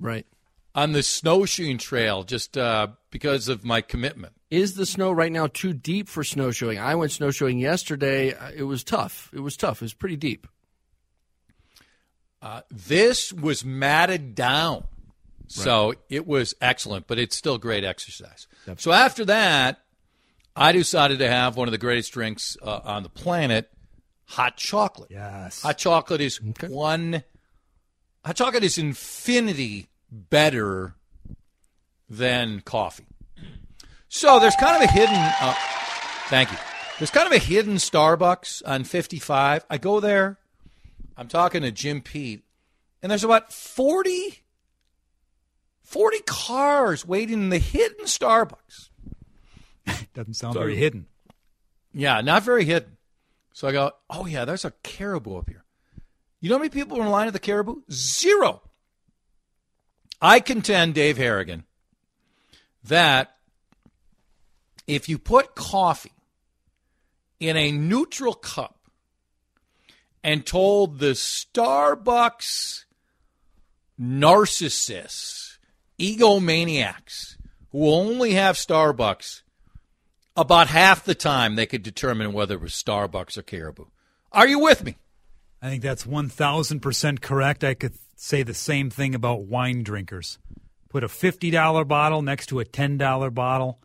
Right. 0.00 0.26
on 0.74 0.92
the 0.92 1.02
snowshoeing 1.02 1.76
trail 1.76 2.22
just 2.24 2.56
uh, 2.56 2.88
because 3.10 3.48
of 3.48 3.66
my 3.66 3.82
commitment. 3.82 4.32
Is 4.50 4.76
the 4.76 4.86
snow 4.86 5.12
right 5.12 5.30
now 5.30 5.46
too 5.46 5.74
deep 5.74 6.08
for 6.08 6.24
snowshoeing? 6.24 6.78
I 6.78 6.94
went 6.94 7.12
snowshoeing 7.12 7.58
yesterday. 7.58 8.34
It 8.56 8.62
was 8.64 8.82
tough. 8.82 9.28
It 9.34 9.40
was 9.40 9.58
tough. 9.58 9.82
It 9.82 9.84
was 9.84 9.94
pretty 9.94 10.16
deep. 10.16 10.46
Uh, 12.40 12.62
this 12.70 13.30
was 13.30 13.62
matted 13.62 14.34
down. 14.34 14.84
So 15.52 15.94
it 16.08 16.26
was 16.26 16.54
excellent, 16.60 17.06
but 17.08 17.18
it's 17.18 17.36
still 17.36 17.58
great 17.58 17.84
exercise. 17.84 18.46
So 18.76 18.92
after 18.92 19.24
that, 19.24 19.82
I 20.54 20.72
decided 20.72 21.18
to 21.18 21.28
have 21.28 21.56
one 21.56 21.66
of 21.66 21.72
the 21.72 21.78
greatest 21.78 22.12
drinks 22.12 22.56
uh, 22.62 22.80
on 22.84 23.02
the 23.02 23.08
planet, 23.08 23.68
hot 24.26 24.56
chocolate. 24.56 25.10
Yes. 25.10 25.62
Hot 25.62 25.76
chocolate 25.76 26.20
is 26.20 26.40
one. 26.68 27.24
Hot 28.24 28.36
chocolate 28.36 28.62
is 28.62 28.78
infinity 28.78 29.88
better 30.10 30.94
than 32.08 32.60
coffee. 32.60 33.06
So 34.08 34.38
there's 34.38 34.56
kind 34.56 34.76
of 34.76 34.88
a 34.88 34.92
hidden. 34.92 35.14
Uh, 35.16 35.54
thank 36.28 36.50
you. 36.52 36.58
There's 36.98 37.10
kind 37.10 37.26
of 37.26 37.32
a 37.32 37.38
hidden 37.38 37.76
Starbucks 37.76 38.62
on 38.66 38.84
55. 38.84 39.64
I 39.70 39.78
go 39.78 40.00
there. 40.00 40.38
I'm 41.16 41.28
talking 41.28 41.62
to 41.62 41.70
Jim 41.72 42.02
Pete, 42.02 42.44
and 43.02 43.10
there's 43.10 43.24
about 43.24 43.52
40, 43.52 44.42
40 45.90 46.20
cars 46.20 47.04
waiting 47.04 47.42
in 47.42 47.48
the 47.48 47.58
hidden 47.58 48.04
Starbucks. 48.04 48.90
Doesn't 50.14 50.34
sound 50.34 50.54
very 50.54 50.76
hidden. 50.76 51.06
Yeah, 51.92 52.20
not 52.20 52.44
very 52.44 52.64
hidden. 52.64 52.96
So 53.52 53.66
I 53.66 53.72
go, 53.72 53.90
oh 54.08 54.24
yeah, 54.26 54.44
there's 54.44 54.64
a 54.64 54.70
caribou 54.84 55.38
up 55.38 55.48
here. 55.48 55.64
You 56.40 56.48
know 56.48 56.54
how 56.54 56.60
many 56.60 56.70
people 56.70 56.96
are 56.98 57.02
in 57.02 57.08
line 57.08 57.26
at 57.26 57.32
the 57.32 57.40
caribou? 57.40 57.82
Zero. 57.90 58.62
I 60.22 60.38
contend, 60.38 60.94
Dave 60.94 61.18
Harrigan, 61.18 61.64
that 62.84 63.34
if 64.86 65.08
you 65.08 65.18
put 65.18 65.56
coffee 65.56 66.12
in 67.40 67.56
a 67.56 67.72
neutral 67.72 68.34
cup 68.34 68.78
and 70.22 70.46
told 70.46 71.00
the 71.00 71.14
Starbucks 71.14 72.84
narcissists, 74.00 75.49
egomaniacs 76.00 77.36
who 77.70 77.88
only 77.90 78.32
have 78.32 78.56
Starbucks 78.56 79.42
about 80.36 80.68
half 80.68 81.04
the 81.04 81.14
time 81.14 81.54
they 81.54 81.66
could 81.66 81.82
determine 81.82 82.32
whether 82.32 82.54
it 82.54 82.60
was 82.60 82.72
Starbucks 82.72 83.36
or 83.36 83.42
Caribou. 83.42 83.84
Are 84.32 84.48
you 84.48 84.58
with 84.58 84.84
me? 84.84 84.96
I 85.60 85.68
think 85.68 85.82
that's 85.82 86.04
1,000% 86.04 87.20
correct. 87.20 87.62
I 87.62 87.74
could 87.74 87.94
say 88.16 88.42
the 88.42 88.54
same 88.54 88.90
thing 88.90 89.14
about 89.14 89.44
wine 89.44 89.82
drinkers. 89.82 90.38
Put 90.88 91.04
a 91.04 91.08
$50 91.08 91.86
bottle 91.86 92.22
next 92.22 92.46
to 92.46 92.60
a 92.60 92.64
$10 92.64 93.34
bottle, 93.34 93.80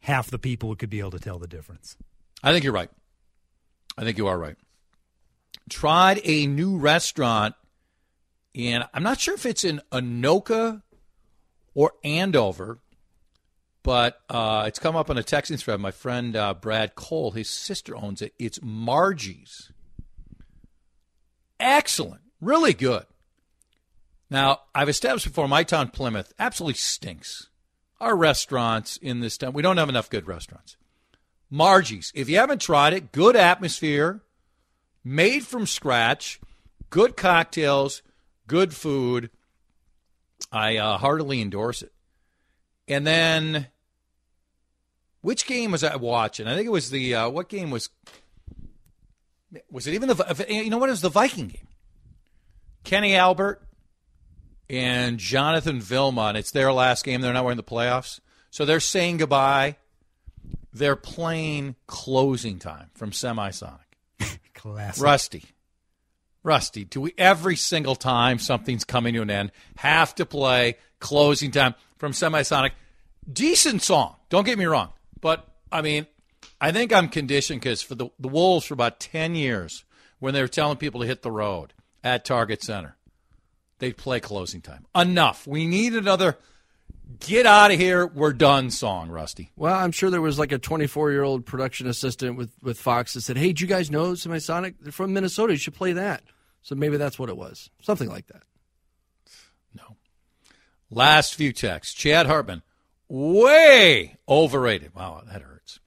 half 0.00 0.30
the 0.30 0.38
people 0.38 0.74
could 0.74 0.90
be 0.90 1.00
able 1.00 1.10
to 1.12 1.20
tell 1.20 1.38
the 1.38 1.46
difference. 1.46 1.96
I 2.42 2.52
think 2.52 2.64
you're 2.64 2.72
right. 2.72 2.90
I 3.96 4.04
think 4.04 4.18
you 4.18 4.26
are 4.26 4.38
right. 4.38 4.56
tried 5.68 6.20
a 6.24 6.46
new 6.46 6.78
restaurant 6.78 7.54
and 8.54 8.84
I'm 8.92 9.02
not 9.02 9.20
sure 9.20 9.34
if 9.34 9.46
it's 9.46 9.64
in 9.64 9.80
Anoka 9.90 10.82
or 11.74 11.92
Andover, 12.04 12.78
but 13.82 14.20
uh, 14.28 14.64
it's 14.66 14.78
come 14.78 14.96
up 14.96 15.10
on 15.10 15.18
a 15.18 15.22
texting 15.22 15.58
thread. 15.58 15.80
My 15.80 15.90
friend 15.90 16.36
uh, 16.36 16.54
Brad 16.54 16.94
Cole, 16.94 17.32
his 17.32 17.48
sister 17.48 17.96
owns 17.96 18.22
it. 18.22 18.34
It's 18.38 18.60
Margie's. 18.62 19.72
Excellent, 21.58 22.22
really 22.40 22.74
good. 22.74 23.04
Now 24.30 24.60
I've 24.74 24.88
established 24.88 25.26
before 25.26 25.48
my 25.48 25.62
town 25.62 25.88
Plymouth 25.88 26.32
absolutely 26.38 26.74
stinks. 26.74 27.48
Our 28.00 28.16
restaurants 28.16 28.96
in 28.96 29.20
this 29.20 29.38
town, 29.38 29.52
we 29.52 29.62
don't 29.62 29.76
have 29.76 29.88
enough 29.88 30.10
good 30.10 30.26
restaurants. 30.26 30.76
Margie's, 31.50 32.10
if 32.14 32.28
you 32.28 32.38
haven't 32.38 32.60
tried 32.60 32.94
it, 32.94 33.12
good 33.12 33.36
atmosphere, 33.36 34.22
made 35.04 35.46
from 35.46 35.66
scratch, 35.66 36.40
good 36.90 37.16
cocktails 37.16 38.02
good 38.52 38.74
food. 38.74 39.30
I 40.52 40.76
uh, 40.76 40.98
heartily 40.98 41.40
endorse 41.40 41.82
it. 41.82 41.92
And 42.86 43.06
then, 43.06 43.68
which 45.22 45.46
game 45.46 45.72
was 45.72 45.82
I 45.82 45.96
watching? 45.96 46.46
I 46.46 46.54
think 46.54 46.66
it 46.66 46.72
was 46.72 46.90
the 46.90 47.14
uh, 47.14 47.28
what 47.30 47.48
game 47.48 47.70
was? 47.70 47.88
Was 49.70 49.86
it 49.86 49.94
even 49.94 50.08
the? 50.08 50.46
You 50.48 50.70
know 50.70 50.78
what? 50.78 50.88
It 50.88 50.92
was 50.92 51.00
the 51.00 51.08
Viking 51.08 51.48
game. 51.48 51.68
Kenny 52.84 53.14
Albert 53.16 53.62
and 54.68 55.18
Jonathan 55.18 55.80
Vilma. 55.80 56.32
It's 56.36 56.50
their 56.50 56.72
last 56.72 57.04
game. 57.04 57.20
They're 57.20 57.32
not 57.32 57.44
winning 57.44 57.56
the 57.56 57.62
playoffs, 57.62 58.20
so 58.50 58.64
they're 58.64 58.80
saying 58.80 59.18
goodbye. 59.18 59.76
They're 60.74 60.96
playing 60.96 61.76
closing 61.86 62.58
time 62.58 62.90
from 62.94 63.10
Semisonic. 63.10 63.78
Classic. 64.54 65.02
Rusty. 65.02 65.44
Rusty, 66.42 66.84
do 66.84 67.00
we 67.00 67.14
every 67.16 67.56
single 67.56 67.94
time 67.94 68.38
something's 68.38 68.84
coming 68.84 69.14
to 69.14 69.22
an 69.22 69.30
end 69.30 69.52
have 69.76 70.14
to 70.16 70.26
play 70.26 70.76
closing 70.98 71.50
time 71.50 71.74
from 71.98 72.12
Semisonic? 72.12 72.72
Decent 73.30 73.82
song, 73.82 74.16
don't 74.28 74.44
get 74.44 74.58
me 74.58 74.64
wrong, 74.64 74.90
but 75.20 75.46
I 75.70 75.82
mean, 75.82 76.06
I 76.60 76.72
think 76.72 76.92
I'm 76.92 77.08
conditioned 77.08 77.60
because 77.60 77.82
for 77.82 77.94
the, 77.94 78.08
the 78.18 78.28
Wolves 78.28 78.66
for 78.66 78.74
about 78.74 78.98
10 78.98 79.34
years, 79.34 79.84
when 80.18 80.34
they 80.34 80.40
were 80.40 80.48
telling 80.48 80.76
people 80.76 81.00
to 81.00 81.06
hit 81.06 81.22
the 81.22 81.30
road 81.30 81.72
at 82.02 82.24
Target 82.24 82.62
Center, 82.62 82.96
they'd 83.78 83.96
play 83.96 84.20
closing 84.20 84.60
time. 84.60 84.86
Enough. 84.94 85.46
We 85.46 85.66
need 85.66 85.94
another 85.94 86.38
get 87.20 87.46
out 87.46 87.70
of 87.70 87.78
here, 87.78 88.06
we're 88.06 88.32
done 88.32 88.70
song, 88.70 89.08
Rusty. 89.08 89.50
Well, 89.56 89.74
I'm 89.74 89.92
sure 89.92 90.10
there 90.10 90.20
was 90.20 90.38
like 90.38 90.52
a 90.52 90.58
24 90.58 91.10
year 91.10 91.22
old 91.22 91.46
production 91.46 91.86
assistant 91.86 92.36
with, 92.36 92.50
with 92.62 92.78
Fox 92.78 93.14
that 93.14 93.22
said, 93.22 93.36
Hey, 93.36 93.52
do 93.52 93.64
you 93.64 93.68
guys 93.68 93.90
know 93.90 94.12
Semisonic? 94.12 94.74
They're 94.80 94.92
from 94.92 95.12
Minnesota. 95.12 95.52
You 95.52 95.58
should 95.58 95.74
play 95.74 95.92
that. 95.94 96.22
So 96.62 96.74
maybe 96.74 96.96
that's 96.96 97.18
what 97.18 97.28
it 97.28 97.36
was. 97.36 97.70
Something 97.80 98.08
like 98.08 98.28
that. 98.28 98.42
No. 99.74 99.96
Last 100.90 101.34
few 101.34 101.52
texts. 101.52 101.94
Chad 101.94 102.26
Hartman, 102.26 102.62
way 103.08 104.16
overrated. 104.28 104.94
Wow, 104.94 105.22
that 105.30 105.42
hurts. 105.42 105.80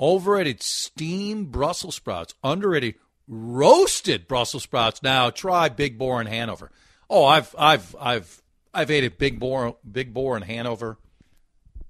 Overrated 0.00 0.62
steamed 0.62 1.50
Brussels 1.52 1.96
sprouts. 1.96 2.34
Underrated 2.42 2.94
roasted 3.26 4.26
Brussels 4.26 4.62
sprouts. 4.62 5.02
Now 5.02 5.30
try 5.30 5.68
Big 5.68 5.98
Boar 5.98 6.20
in 6.20 6.26
Hanover. 6.26 6.70
Oh, 7.10 7.24
I've 7.24 7.54
I've 7.58 7.94
I've 8.00 8.42
I've 8.72 8.90
ate 8.90 9.04
at 9.04 9.18
Big 9.18 9.38
Boar 9.38 9.76
Big 9.90 10.14
Boar 10.14 10.36
in 10.36 10.42
Hanover 10.42 10.98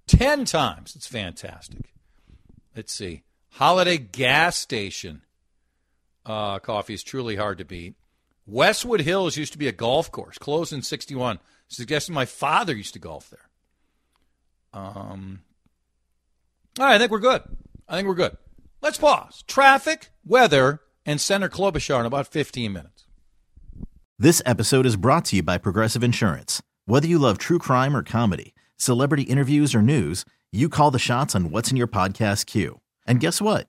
ten 0.06 0.44
times. 0.44 0.96
It's 0.96 1.06
fantastic. 1.06 1.92
Let's 2.74 2.92
see. 2.92 3.22
Holiday 3.50 3.98
gas 3.98 4.56
station 4.56 5.22
uh, 6.24 6.58
coffee 6.58 6.94
is 6.94 7.02
truly 7.02 7.36
hard 7.36 7.58
to 7.58 7.64
beat. 7.64 7.94
Westwood 8.48 9.02
Hills 9.02 9.36
used 9.36 9.52
to 9.52 9.58
be 9.58 9.68
a 9.68 9.72
golf 9.72 10.10
course, 10.10 10.38
closed 10.38 10.72
in 10.72 10.82
61, 10.82 11.38
suggesting 11.68 12.14
my 12.14 12.24
father 12.24 12.74
used 12.74 12.94
to 12.94 12.98
golf 12.98 13.28
there. 13.28 13.48
Um, 14.72 15.42
all 16.78 16.86
right, 16.86 16.94
I 16.94 16.98
think 16.98 17.10
we're 17.10 17.18
good. 17.18 17.42
I 17.86 17.96
think 17.96 18.08
we're 18.08 18.14
good. 18.14 18.38
Let's 18.80 18.96
pause. 18.96 19.44
Traffic, 19.46 20.10
weather, 20.24 20.80
and 21.04 21.20
Senator 21.20 21.54
Klobuchar 21.54 22.00
in 22.00 22.06
about 22.06 22.26
15 22.26 22.72
minutes. 22.72 23.04
This 24.18 24.40
episode 24.46 24.86
is 24.86 24.96
brought 24.96 25.26
to 25.26 25.36
you 25.36 25.42
by 25.42 25.58
Progressive 25.58 26.02
Insurance. 26.02 26.62
Whether 26.86 27.06
you 27.06 27.18
love 27.18 27.36
true 27.36 27.58
crime 27.58 27.94
or 27.94 28.02
comedy, 28.02 28.54
celebrity 28.78 29.24
interviews 29.24 29.74
or 29.74 29.82
news, 29.82 30.24
you 30.50 30.70
call 30.70 30.90
the 30.90 30.98
shots 30.98 31.34
on 31.34 31.50
what's 31.50 31.70
in 31.70 31.76
your 31.76 31.86
podcast 31.86 32.46
queue. 32.46 32.80
And 33.06 33.20
guess 33.20 33.42
what? 33.42 33.68